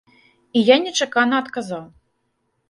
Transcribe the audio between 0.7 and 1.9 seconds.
нечакана адказаў.